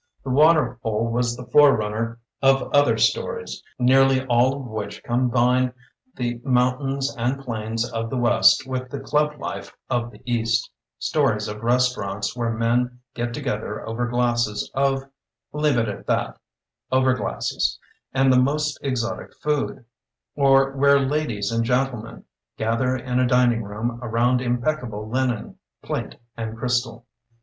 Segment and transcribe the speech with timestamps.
[0.23, 5.73] "The Water Hole" was the forerun ner of other stories, nearly all of which combine
[6.15, 11.47] the mountains and plains of the west with the club life of the east, stories
[11.47, 15.03] of restaurants where men get together over glasses of—
[15.53, 16.39] ^leave it at that,
[16.91, 17.77] over glasses—
[18.11, 19.85] and the most exotic food;
[20.35, 22.23] or where ladies and gentlemen
[22.57, 27.05] gather in a dining room around impeccable linen, plate, and crystal.